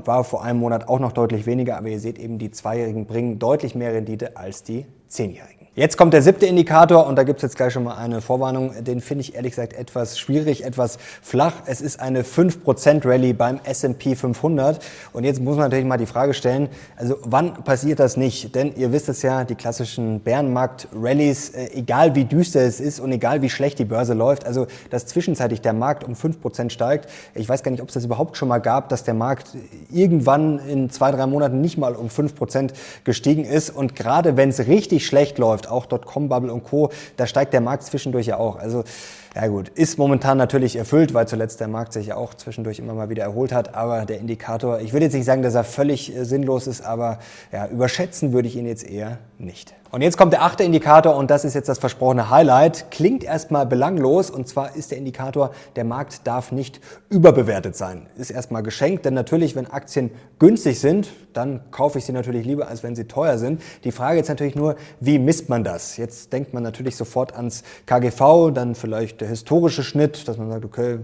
War 0.05 0.23
vor 0.23 0.43
einem 0.43 0.59
Monat 0.59 0.87
auch 0.87 0.99
noch 0.99 1.11
deutlich 1.11 1.45
weniger, 1.45 1.77
aber 1.77 1.89
ihr 1.89 1.99
seht 1.99 2.19
eben, 2.19 2.39
die 2.39 2.51
Zweijährigen 2.51 3.05
bringen 3.05 3.39
deutlich 3.39 3.75
mehr 3.75 3.93
Rendite 3.93 4.37
als 4.37 4.63
die 4.63 4.85
Zehnjährigen. 5.07 5.58
Jetzt 5.75 5.97
kommt 5.97 6.13
der 6.13 6.23
siebte 6.23 6.47
Indikator 6.47 7.05
und 7.05 7.15
da 7.15 7.21
gibt 7.21 7.37
es 7.37 7.43
jetzt 7.43 7.55
gleich 7.55 7.71
schon 7.71 7.83
mal 7.83 7.95
eine 7.95 8.21
Vorwarnung. 8.21 8.83
Den 8.83 9.01
finde 9.01 9.21
ich 9.21 9.35
ehrlich 9.35 9.51
gesagt 9.51 9.73
etwas 9.73 10.17
schwierig, 10.17 10.65
etwas 10.65 10.97
flach. 11.21 11.53
Es 11.67 11.79
ist 11.79 11.99
eine 11.99 12.23
5% 12.23 13.05
Rallye 13.07 13.33
beim 13.33 13.59
S&P 13.63 14.15
500 14.15 14.83
und 15.13 15.25
jetzt 15.25 15.39
muss 15.39 15.57
man 15.57 15.65
natürlich 15.65 15.85
mal 15.85 15.97
die 15.97 16.07
Frage 16.07 16.33
stellen, 16.33 16.69
also 16.97 17.17
wann 17.23 17.53
passiert 17.63 17.99
das 17.99 18.17
nicht? 18.17 18.55
Denn 18.55 18.75
ihr 18.75 18.91
wisst 18.91 19.09
es 19.09 19.21
ja, 19.21 19.43
die 19.43 19.53
klassischen 19.53 20.21
Bärenmarkt-Rallies, 20.21 21.51
äh, 21.51 21.69
egal 21.75 22.15
wie 22.15 22.25
düster 22.25 22.61
es 22.61 22.79
ist 22.79 22.99
und 22.99 23.11
egal 23.11 23.43
wie 23.43 23.49
schlecht 23.49 23.77
die 23.77 23.85
Börse 23.85 24.15
läuft, 24.15 24.47
also 24.47 24.65
dass 24.89 25.05
zwischenzeitlich 25.05 25.61
der 25.61 25.73
Markt 25.73 26.03
um 26.03 26.13
5% 26.13 26.71
steigt, 26.71 27.07
ich 27.35 27.47
weiß 27.47 27.61
gar 27.61 27.69
nicht, 27.69 27.83
ob 27.83 27.89
es 27.89 27.93
das 27.93 28.05
überhaupt 28.05 28.37
schon 28.37 28.49
mal 28.49 28.57
gab, 28.57 28.89
dass 28.89 29.03
der 29.03 29.13
Markt 29.13 29.55
irgendwann 29.91 30.57
in 30.67 30.89
zwei, 30.89 31.11
drei 31.11 31.27
Monaten 31.27 31.61
nicht 31.61 31.77
mal 31.77 31.95
um 31.95 32.07
5% 32.07 32.71
gestiegen 33.03 33.45
ist 33.45 33.69
und 33.69 33.95
gerade 33.95 34.35
wenn 34.35 34.49
es 34.49 34.65
richtig 34.65 35.05
schlecht 35.05 35.37
läuft, 35.37 35.58
auch 35.67 35.85
Dotcom-Bubble 35.85 36.53
und 36.53 36.63
Co., 36.63 36.91
da 37.17 37.27
steigt 37.27 37.53
der 37.53 37.61
Markt 37.61 37.83
zwischendurch 37.83 38.27
ja 38.27 38.37
auch. 38.37 38.57
Also 38.57 38.83
ja 39.35 39.47
gut, 39.47 39.69
ist 39.69 39.97
momentan 39.97 40.37
natürlich 40.37 40.75
erfüllt, 40.75 41.13
weil 41.13 41.27
zuletzt 41.27 41.59
der 41.59 41.67
Markt 41.67 41.93
sich 41.93 42.07
ja 42.07 42.15
auch 42.15 42.33
zwischendurch 42.33 42.79
immer 42.79 42.93
mal 42.93 43.09
wieder 43.09 43.23
erholt 43.23 43.51
hat. 43.51 43.75
Aber 43.75 44.05
der 44.05 44.19
Indikator, 44.19 44.79
ich 44.79 44.91
würde 44.93 45.05
jetzt 45.05 45.13
nicht 45.13 45.25
sagen, 45.25 45.43
dass 45.43 45.55
er 45.55 45.63
völlig 45.63 46.15
äh, 46.15 46.25
sinnlos 46.25 46.67
ist, 46.67 46.81
aber 46.81 47.19
ja, 47.51 47.67
überschätzen 47.67 48.33
würde 48.33 48.47
ich 48.47 48.55
ihn 48.55 48.65
jetzt 48.65 48.83
eher 48.83 49.19
nicht. 49.37 49.73
Und 49.91 50.03
jetzt 50.03 50.17
kommt 50.17 50.33
der 50.33 50.43
achte 50.43 50.63
Indikator 50.63 51.15
und 51.15 51.31
das 51.31 51.45
ist 51.45 51.55
jetzt 51.55 51.67
das 51.67 51.79
versprochene 51.79 52.29
Highlight. 52.29 52.91
Klingt 52.91 53.23
erstmal 53.23 53.65
belanglos 53.65 54.29
und 54.29 54.47
zwar 54.47 54.75
ist 54.75 54.91
der 54.91 54.99
Indikator, 54.99 55.49
der 55.75 55.83
Markt 55.83 56.27
darf 56.27 56.51
nicht 56.51 56.79
überbewertet 57.09 57.75
sein. 57.75 58.05
Ist 58.15 58.29
erstmal 58.29 58.61
geschenkt, 58.61 59.05
denn 59.05 59.15
natürlich, 59.15 59.55
wenn 59.55 59.65
Aktien 59.65 60.11
günstig 60.37 60.79
sind, 60.79 61.09
dann 61.33 61.71
kaufe 61.71 61.97
ich 61.97 62.05
sie 62.05 62.11
natürlich 62.11 62.45
lieber, 62.45 62.67
als 62.67 62.83
wenn 62.83 62.95
sie 62.95 63.05
teuer 63.05 63.39
sind. 63.39 63.63
Die 63.83 63.91
Frage 63.91 64.17
jetzt 64.17 64.27
natürlich 64.27 64.53
nur, 64.53 64.75
wie 64.99 65.17
misst 65.17 65.49
man 65.49 65.63
das? 65.63 65.97
Jetzt 65.97 66.33
denkt 66.33 66.53
man 66.53 66.61
natürlich 66.61 66.95
sofort 66.95 67.35
ans 67.35 67.63
KGV, 67.87 68.51
dann 68.53 68.75
vielleicht 68.75 69.18
der 69.21 69.27
historische 69.27 69.83
Schnitt, 69.83 70.27
dass 70.27 70.37
man 70.37 70.49
sagt, 70.49 70.65
okay, 70.65 70.99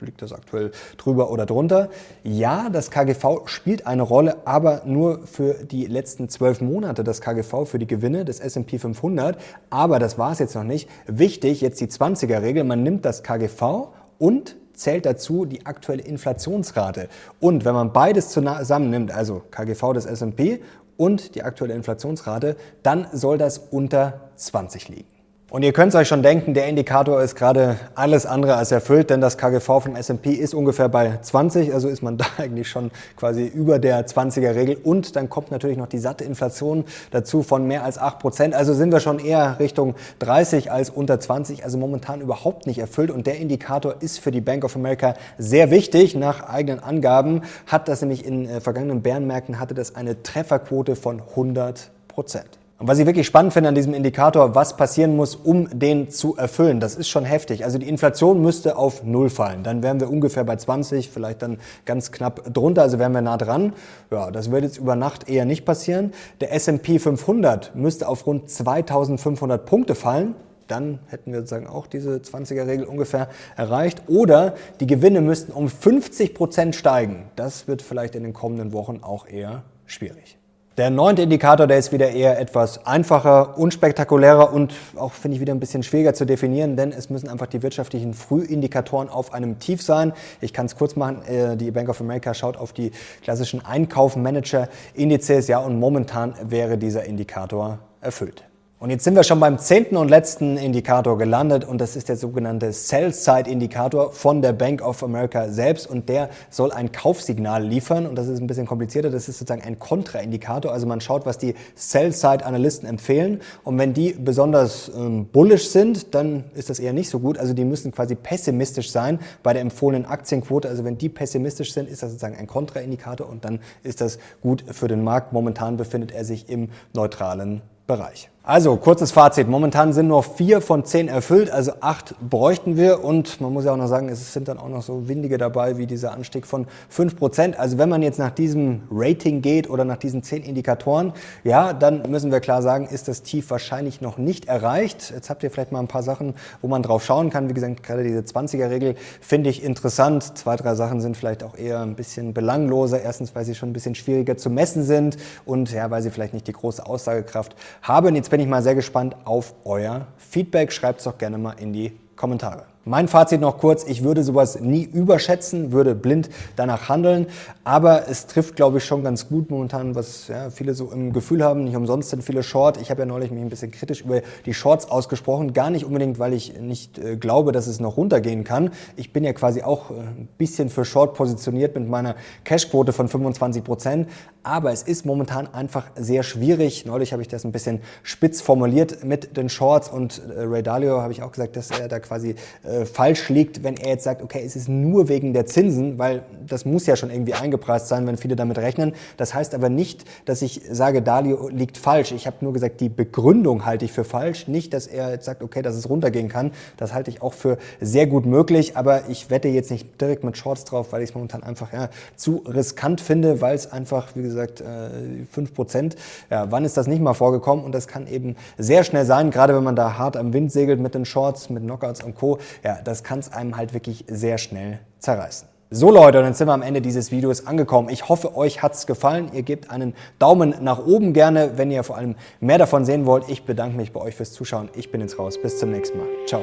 liegt 0.00 0.22
das 0.22 0.32
aktuell 0.32 0.72
drüber 0.96 1.30
oder 1.30 1.46
drunter. 1.46 1.90
Ja, 2.22 2.70
das 2.70 2.90
KGV 2.90 3.46
spielt 3.46 3.86
eine 3.86 4.02
Rolle, 4.02 4.46
aber 4.46 4.82
nur 4.84 5.26
für 5.26 5.54
die 5.64 5.86
letzten 5.86 6.28
zwölf 6.28 6.60
Monate 6.60 7.04
das 7.04 7.20
KGV 7.20 7.64
für 7.66 7.78
die 7.78 7.86
Gewinne 7.86 8.24
des 8.24 8.40
S&P 8.40 8.78
500. 8.78 9.38
Aber 9.68 9.98
das 9.98 10.18
war 10.18 10.32
es 10.32 10.38
jetzt 10.38 10.54
noch 10.54 10.64
nicht. 10.64 10.88
Wichtig, 11.06 11.60
jetzt 11.60 11.80
die 11.80 11.88
20er-Regel, 11.88 12.64
man 12.64 12.82
nimmt 12.82 13.04
das 13.04 13.22
KGV 13.22 13.88
und 14.18 14.56
zählt 14.74 15.04
dazu 15.04 15.44
die 15.44 15.66
aktuelle 15.66 16.02
Inflationsrate. 16.02 17.08
Und 17.38 17.64
wenn 17.64 17.74
man 17.74 17.92
beides 17.92 18.30
zusammennimmt, 18.30 19.12
also 19.12 19.42
KGV 19.50 19.92
des 19.92 20.06
S&P 20.06 20.60
und 20.96 21.34
die 21.34 21.42
aktuelle 21.42 21.74
Inflationsrate, 21.74 22.56
dann 22.82 23.06
soll 23.12 23.38
das 23.38 23.58
unter 23.58 24.30
20 24.36 24.88
liegen. 24.88 25.19
Und 25.50 25.64
ihr 25.64 25.72
könnt 25.72 25.88
es 25.88 25.96
euch 25.96 26.06
schon 26.06 26.22
denken, 26.22 26.54
der 26.54 26.68
Indikator 26.68 27.20
ist 27.20 27.34
gerade 27.34 27.76
alles 27.96 28.24
andere 28.24 28.54
als 28.54 28.70
erfüllt, 28.70 29.10
denn 29.10 29.20
das 29.20 29.36
KGV 29.36 29.80
vom 29.82 29.96
S&P 29.96 30.30
ist 30.30 30.54
ungefähr 30.54 30.88
bei 30.88 31.18
20, 31.20 31.74
also 31.74 31.88
ist 31.88 32.02
man 32.02 32.16
da 32.18 32.24
eigentlich 32.38 32.68
schon 32.68 32.92
quasi 33.16 33.46
über 33.46 33.80
der 33.80 34.06
20er 34.06 34.54
Regel 34.54 34.76
und 34.76 35.16
dann 35.16 35.28
kommt 35.28 35.50
natürlich 35.50 35.76
noch 35.76 35.88
die 35.88 35.98
satte 35.98 36.22
Inflation 36.22 36.84
dazu 37.10 37.42
von 37.42 37.66
mehr 37.66 37.82
als 37.82 37.98
8 37.98 38.20
Prozent, 38.20 38.54
also 38.54 38.74
sind 38.74 38.92
wir 38.92 39.00
schon 39.00 39.18
eher 39.18 39.58
Richtung 39.58 39.96
30 40.20 40.70
als 40.70 40.88
unter 40.88 41.18
20, 41.18 41.64
also 41.64 41.78
momentan 41.78 42.20
überhaupt 42.20 42.68
nicht 42.68 42.78
erfüllt 42.78 43.10
und 43.10 43.26
der 43.26 43.38
Indikator 43.38 43.96
ist 43.98 44.20
für 44.20 44.30
die 44.30 44.40
Bank 44.40 44.64
of 44.64 44.76
America 44.76 45.14
sehr 45.36 45.72
wichtig. 45.72 46.14
Nach 46.14 46.48
eigenen 46.48 46.78
Angaben 46.78 47.42
hat 47.66 47.88
das 47.88 48.02
nämlich 48.02 48.24
in 48.24 48.48
äh, 48.48 48.60
vergangenen 48.60 49.02
Bärenmärkten 49.02 49.58
hatte 49.58 49.74
das 49.74 49.96
eine 49.96 50.22
Trefferquote 50.22 50.94
von 50.94 51.20
100 51.20 51.90
Prozent. 52.06 52.59
Und 52.80 52.88
was 52.88 52.98
ich 52.98 53.04
wirklich 53.04 53.26
spannend 53.26 53.52
finde 53.52 53.68
an 53.68 53.74
diesem 53.74 53.92
Indikator, 53.92 54.54
was 54.54 54.74
passieren 54.74 55.14
muss, 55.14 55.36
um 55.36 55.68
den 55.78 56.08
zu 56.08 56.38
erfüllen, 56.38 56.80
das 56.80 56.96
ist 56.96 57.10
schon 57.10 57.26
heftig. 57.26 57.62
Also 57.62 57.76
die 57.76 57.86
Inflation 57.86 58.40
müsste 58.40 58.78
auf 58.78 59.04
Null 59.04 59.28
fallen. 59.28 59.62
Dann 59.62 59.82
wären 59.82 60.00
wir 60.00 60.08
ungefähr 60.08 60.44
bei 60.44 60.56
20, 60.56 61.10
vielleicht 61.10 61.42
dann 61.42 61.58
ganz 61.84 62.10
knapp 62.10 62.54
drunter, 62.54 62.80
also 62.80 62.98
wären 62.98 63.12
wir 63.12 63.20
nah 63.20 63.36
dran. 63.36 63.74
Ja, 64.10 64.30
das 64.30 64.50
wird 64.50 64.62
jetzt 64.62 64.78
über 64.78 64.96
Nacht 64.96 65.28
eher 65.28 65.44
nicht 65.44 65.66
passieren. 65.66 66.14
Der 66.40 66.54
S&P 66.54 66.98
500 66.98 67.76
müsste 67.76 68.08
auf 68.08 68.26
rund 68.26 68.48
2500 68.48 69.66
Punkte 69.66 69.94
fallen 69.94 70.34
dann 70.66 71.00
hätten 71.08 71.32
wir 71.32 71.40
sozusagen 71.40 71.66
auch 71.66 71.88
diese 71.88 72.18
20er-Regel 72.18 72.86
ungefähr 72.86 73.28
erreicht. 73.56 74.02
Oder 74.06 74.54
die 74.78 74.86
Gewinne 74.86 75.20
müssten 75.20 75.50
um 75.50 75.68
50 75.68 76.32
Prozent 76.32 76.76
steigen. 76.76 77.24
Das 77.34 77.66
wird 77.66 77.82
vielleicht 77.82 78.14
in 78.14 78.22
den 78.22 78.34
kommenden 78.34 78.72
Wochen 78.72 79.00
auch 79.02 79.26
eher 79.26 79.64
schwierig. 79.86 80.39
Der 80.80 80.88
neunte 80.88 81.20
Indikator, 81.20 81.66
der 81.66 81.76
ist 81.76 81.92
wieder 81.92 82.08
eher 82.08 82.40
etwas 82.40 82.86
einfacher, 82.86 83.58
unspektakulärer 83.58 84.50
und 84.50 84.72
auch, 84.96 85.12
finde 85.12 85.34
ich, 85.34 85.40
wieder 85.42 85.52
ein 85.52 85.60
bisschen 85.60 85.82
schwieriger 85.82 86.14
zu 86.14 86.24
definieren, 86.24 86.74
denn 86.74 86.90
es 86.90 87.10
müssen 87.10 87.28
einfach 87.28 87.48
die 87.48 87.62
wirtschaftlichen 87.62 88.14
Frühindikatoren 88.14 89.10
auf 89.10 89.34
einem 89.34 89.58
Tief 89.58 89.82
sein. 89.82 90.14
Ich 90.40 90.54
kann 90.54 90.64
es 90.64 90.76
kurz 90.76 90.96
machen, 90.96 91.20
äh, 91.26 91.58
die 91.58 91.70
Bank 91.70 91.90
of 91.90 92.00
America 92.00 92.32
schaut 92.32 92.56
auf 92.56 92.72
die 92.72 92.92
klassischen 93.22 93.62
Einkauf-Manager-Indizes, 93.62 95.48
ja, 95.48 95.58
und 95.58 95.78
momentan 95.78 96.32
wäre 96.44 96.78
dieser 96.78 97.04
Indikator 97.04 97.80
erfüllt. 98.00 98.49
Und 98.82 98.88
jetzt 98.88 99.04
sind 99.04 99.14
wir 99.14 99.24
schon 99.24 99.40
beim 99.40 99.58
zehnten 99.58 99.98
und 99.98 100.08
letzten 100.08 100.56
Indikator 100.56 101.18
gelandet 101.18 101.66
und 101.66 101.82
das 101.82 101.96
ist 101.96 102.08
der 102.08 102.16
sogenannte 102.16 102.72
Sell-Side-Indikator 102.72 104.10
von 104.10 104.40
der 104.40 104.54
Bank 104.54 104.80
of 104.80 105.02
America 105.02 105.50
selbst 105.50 105.86
und 105.86 106.08
der 106.08 106.30
soll 106.48 106.72
ein 106.72 106.90
Kaufsignal 106.90 107.62
liefern 107.62 108.06
und 108.06 108.16
das 108.16 108.26
ist 108.26 108.40
ein 108.40 108.46
bisschen 108.46 108.64
komplizierter, 108.64 109.10
das 109.10 109.28
ist 109.28 109.38
sozusagen 109.38 109.60
ein 109.60 109.78
Kontraindikator, 109.78 110.72
also 110.72 110.86
man 110.86 111.02
schaut, 111.02 111.26
was 111.26 111.36
die 111.36 111.56
Sell-Side-Analysten 111.74 112.88
empfehlen 112.88 113.42
und 113.64 113.76
wenn 113.76 113.92
die 113.92 114.14
besonders 114.14 114.90
ähm, 114.96 115.26
bullish 115.26 115.68
sind, 115.68 116.14
dann 116.14 116.44
ist 116.54 116.70
das 116.70 116.78
eher 116.78 116.94
nicht 116.94 117.10
so 117.10 117.18
gut, 117.20 117.36
also 117.36 117.52
die 117.52 117.66
müssen 117.66 117.92
quasi 117.92 118.14
pessimistisch 118.14 118.90
sein 118.90 119.18
bei 119.42 119.52
der 119.52 119.60
empfohlenen 119.60 120.06
Aktienquote, 120.06 120.70
also 120.70 120.86
wenn 120.86 120.96
die 120.96 121.10
pessimistisch 121.10 121.74
sind, 121.74 121.86
ist 121.86 122.02
das 122.02 122.12
sozusagen 122.12 122.36
ein 122.36 122.46
Kontraindikator 122.46 123.28
und 123.28 123.44
dann 123.44 123.60
ist 123.82 124.00
das 124.00 124.18
gut 124.40 124.64
für 124.70 124.88
den 124.88 125.04
Markt. 125.04 125.34
Momentan 125.34 125.76
befindet 125.76 126.12
er 126.12 126.24
sich 126.24 126.48
im 126.48 126.70
neutralen 126.94 127.60
Bereich. 127.86 128.30
Also, 128.42 128.78
kurzes 128.78 129.12
Fazit. 129.12 129.48
Momentan 129.48 129.92
sind 129.92 130.08
nur 130.08 130.22
vier 130.22 130.62
von 130.62 130.86
zehn 130.86 131.08
erfüllt, 131.08 131.50
also 131.50 131.72
acht 131.82 132.14
bräuchten 132.26 132.78
wir. 132.78 133.04
Und 133.04 133.38
man 133.42 133.52
muss 133.52 133.66
ja 133.66 133.72
auch 133.72 133.76
noch 133.76 133.86
sagen, 133.86 134.08
es 134.08 134.32
sind 134.32 134.48
dann 134.48 134.56
auch 134.56 134.70
noch 134.70 134.80
so 134.80 135.08
windige 135.08 135.36
dabei 135.36 135.76
wie 135.76 135.86
dieser 135.86 136.12
Anstieg 136.12 136.46
von 136.46 136.66
fünf 136.88 137.16
Prozent. 137.16 137.58
Also, 137.58 137.76
wenn 137.76 137.90
man 137.90 138.00
jetzt 138.00 138.18
nach 138.18 138.30
diesem 138.30 138.80
Rating 138.90 139.42
geht 139.42 139.68
oder 139.68 139.84
nach 139.84 139.98
diesen 139.98 140.22
zehn 140.22 140.42
Indikatoren, 140.42 141.12
ja, 141.44 141.74
dann 141.74 142.10
müssen 142.10 142.32
wir 142.32 142.40
klar 142.40 142.62
sagen, 142.62 142.86
ist 142.86 143.08
das 143.08 143.22
Tief 143.22 143.50
wahrscheinlich 143.50 144.00
noch 144.00 144.16
nicht 144.16 144.46
erreicht. 144.46 145.12
Jetzt 145.14 145.28
habt 145.28 145.42
ihr 145.42 145.50
vielleicht 145.50 145.70
mal 145.70 145.80
ein 145.80 145.88
paar 145.88 146.02
Sachen, 146.02 146.32
wo 146.62 146.68
man 146.68 146.82
drauf 146.82 147.04
schauen 147.04 147.28
kann. 147.28 147.50
Wie 147.50 147.54
gesagt, 147.54 147.82
gerade 147.82 148.04
diese 148.04 148.20
20er-Regel 148.20 148.94
finde 149.20 149.50
ich 149.50 149.62
interessant. 149.62 150.38
Zwei, 150.38 150.56
drei 150.56 150.74
Sachen 150.76 151.02
sind 151.02 151.14
vielleicht 151.14 151.44
auch 151.44 151.58
eher 151.58 151.80
ein 151.80 151.94
bisschen 151.94 152.32
belangloser. 152.32 153.02
Erstens, 153.02 153.34
weil 153.34 153.44
sie 153.44 153.54
schon 153.54 153.68
ein 153.68 153.74
bisschen 153.74 153.94
schwieriger 153.94 154.38
zu 154.38 154.48
messen 154.48 154.82
sind 154.82 155.18
und 155.44 155.70
ja, 155.72 155.90
weil 155.90 156.00
sie 156.00 156.10
vielleicht 156.10 156.32
nicht 156.32 156.46
die 156.46 156.54
große 156.54 156.86
Aussagekraft 156.86 157.54
haben. 157.82 158.16
Jetzt 158.16 158.30
bin 158.30 158.39
bin 158.40 158.46
ich 158.46 158.50
mal 158.50 158.62
sehr 158.62 158.74
gespannt 158.74 159.16
auf 159.26 159.52
euer 159.66 160.06
Feedback. 160.16 160.72
Schreibt 160.72 161.00
es 161.00 161.04
doch 161.04 161.18
gerne 161.18 161.36
mal 161.36 161.52
in 161.60 161.74
die 161.74 161.92
Kommentare. 162.16 162.64
Mein 162.86 163.08
Fazit 163.08 163.42
noch 163.42 163.58
kurz, 163.58 163.84
ich 163.84 164.04
würde 164.04 164.22
sowas 164.22 164.58
nie 164.58 164.84
überschätzen, 164.84 165.70
würde 165.70 165.94
blind 165.94 166.30
danach 166.56 166.88
handeln, 166.88 167.26
aber 167.62 168.08
es 168.08 168.26
trifft, 168.26 168.56
glaube 168.56 168.78
ich, 168.78 168.86
schon 168.86 169.04
ganz 169.04 169.28
gut 169.28 169.50
momentan, 169.50 169.94
was 169.94 170.28
ja, 170.28 170.48
viele 170.48 170.72
so 170.72 170.90
im 170.90 171.12
Gefühl 171.12 171.44
haben. 171.44 171.64
Nicht 171.64 171.76
umsonst 171.76 172.08
sind 172.08 172.24
viele 172.24 172.42
Short. 172.42 172.80
Ich 172.80 172.90
habe 172.90 173.00
ja 173.00 173.06
neulich 173.06 173.30
mich 173.30 173.42
ein 173.42 173.50
bisschen 173.50 173.70
kritisch 173.70 174.00
über 174.00 174.22
die 174.46 174.54
Shorts 174.54 174.90
ausgesprochen, 174.90 175.52
gar 175.52 175.68
nicht 175.68 175.84
unbedingt, 175.84 176.18
weil 176.18 176.32
ich 176.32 176.58
nicht 176.58 176.98
äh, 176.98 177.16
glaube, 177.16 177.52
dass 177.52 177.66
es 177.66 177.80
noch 177.80 177.98
runtergehen 177.98 178.44
kann. 178.44 178.70
Ich 178.96 179.12
bin 179.12 179.24
ja 179.24 179.34
quasi 179.34 179.60
auch 179.62 179.90
äh, 179.90 179.96
ein 179.96 180.28
bisschen 180.38 180.70
für 180.70 180.86
Short 180.86 181.12
positioniert 181.12 181.74
mit 181.74 181.86
meiner 181.86 182.14
Cashquote 182.44 182.94
von 182.94 183.08
25 183.08 183.62
Prozent, 183.62 184.08
aber 184.42 184.72
es 184.72 184.82
ist 184.82 185.04
momentan 185.04 185.52
einfach 185.52 185.84
sehr 185.96 186.22
schwierig. 186.22 186.86
Neulich 186.86 187.12
habe 187.12 187.20
ich 187.20 187.28
das 187.28 187.44
ein 187.44 187.52
bisschen 187.52 187.82
spitz 188.02 188.40
formuliert 188.40 189.04
mit 189.04 189.36
den 189.36 189.50
Shorts 189.50 189.90
und 189.90 190.22
äh, 190.34 190.44
Ray 190.44 190.62
Dalio 190.62 191.02
habe 191.02 191.12
ich 191.12 191.22
auch 191.22 191.32
gesagt, 191.32 191.56
dass 191.56 191.70
er 191.70 191.86
da 191.88 192.00
quasi 192.00 192.36
äh, 192.70 192.79
falsch 192.86 193.28
liegt, 193.28 193.62
wenn 193.62 193.76
er 193.76 193.90
jetzt 193.90 194.04
sagt, 194.04 194.22
okay, 194.22 194.42
es 194.44 194.56
ist 194.56 194.68
nur 194.68 195.08
wegen 195.08 195.32
der 195.32 195.46
Zinsen, 195.46 195.98
weil 195.98 196.22
das 196.46 196.64
muss 196.64 196.86
ja 196.86 196.96
schon 196.96 197.10
irgendwie 197.10 197.34
eingepreist 197.34 197.88
sein, 197.88 198.06
wenn 198.06 198.16
viele 198.16 198.36
damit 198.36 198.58
rechnen. 198.58 198.94
Das 199.16 199.34
heißt 199.34 199.54
aber 199.54 199.68
nicht, 199.68 200.04
dass 200.24 200.42
ich 200.42 200.62
sage, 200.70 201.02
Dalio 201.02 201.48
liegt 201.48 201.78
falsch. 201.78 202.12
Ich 202.12 202.26
habe 202.26 202.36
nur 202.40 202.52
gesagt, 202.52 202.80
die 202.80 202.88
Begründung 202.88 203.64
halte 203.64 203.84
ich 203.84 203.92
für 203.92 204.04
falsch. 204.04 204.48
Nicht, 204.48 204.74
dass 204.74 204.86
er 204.86 205.10
jetzt 205.10 205.24
sagt, 205.24 205.42
okay, 205.42 205.62
dass 205.62 205.74
es 205.74 205.88
runtergehen 205.88 206.28
kann. 206.28 206.52
Das 206.76 206.92
halte 206.92 207.10
ich 207.10 207.22
auch 207.22 207.34
für 207.34 207.58
sehr 207.80 208.06
gut 208.06 208.26
möglich. 208.26 208.76
Aber 208.76 209.08
ich 209.08 209.30
wette 209.30 209.48
jetzt 209.48 209.70
nicht 209.70 210.00
direkt 210.00 210.24
mit 210.24 210.36
Shorts 210.36 210.64
drauf, 210.64 210.92
weil 210.92 211.02
ich 211.02 211.10
es 211.10 211.14
momentan 211.14 211.42
einfach 211.42 211.72
ja, 211.72 211.90
zu 212.16 212.42
riskant 212.46 213.00
finde, 213.00 213.40
weil 213.40 213.54
es 213.54 213.70
einfach, 213.70 214.14
wie 214.14 214.22
gesagt, 214.22 214.60
äh, 214.60 215.24
5 215.30 215.54
Prozent, 215.54 215.96
ja, 216.30 216.50
wann 216.50 216.64
ist 216.64 216.76
das 216.76 216.86
nicht 216.86 217.00
mal 217.00 217.14
vorgekommen? 217.14 217.64
Und 217.64 217.74
das 217.74 217.88
kann 217.88 218.06
eben 218.06 218.36
sehr 218.58 218.84
schnell 218.84 219.04
sein, 219.04 219.30
gerade 219.30 219.54
wenn 219.54 219.64
man 219.64 219.76
da 219.76 219.98
hart 219.98 220.16
am 220.16 220.32
Wind 220.32 220.52
segelt 220.52 220.80
mit 220.80 220.94
den 220.94 221.04
Shorts, 221.04 221.50
mit 221.50 221.62
Knockouts 221.62 222.02
und 222.02 222.14
Co. 222.14 222.38
Ja, 222.64 222.80
das 222.82 223.04
kann 223.04 223.18
es 223.18 223.32
einem 223.32 223.56
halt 223.56 223.74
wirklich 223.74 224.04
sehr 224.08 224.38
schnell 224.38 224.80
zerreißen. 224.98 225.48
So 225.72 225.92
Leute, 225.92 226.18
und 226.18 226.24
dann 226.24 226.34
sind 226.34 226.48
wir 226.48 226.52
am 226.52 226.62
Ende 226.62 226.80
dieses 226.80 227.12
Videos 227.12 227.46
angekommen. 227.46 227.90
Ich 227.90 228.08
hoffe, 228.08 228.36
euch 228.36 228.60
hat's 228.60 228.88
gefallen. 228.88 229.30
Ihr 229.32 229.44
gebt 229.44 229.70
einen 229.70 229.94
Daumen 230.18 230.56
nach 230.62 230.84
oben 230.84 231.12
gerne, 231.12 231.52
wenn 231.58 231.70
ihr 231.70 231.84
vor 231.84 231.96
allem 231.96 232.16
mehr 232.40 232.58
davon 232.58 232.84
sehen 232.84 233.06
wollt. 233.06 233.28
Ich 233.28 233.44
bedanke 233.44 233.76
mich 233.76 233.92
bei 233.92 234.00
euch 234.00 234.16
fürs 234.16 234.32
Zuschauen. 234.32 234.68
Ich 234.74 234.90
bin 234.90 235.00
jetzt 235.00 235.16
raus. 235.16 235.40
Bis 235.40 235.60
zum 235.60 235.70
nächsten 235.70 235.98
Mal. 235.98 236.08
Ciao. 236.26 236.42